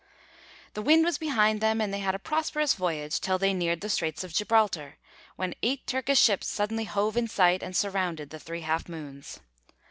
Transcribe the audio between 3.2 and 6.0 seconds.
they neared the Straits of Gibraltar, when eight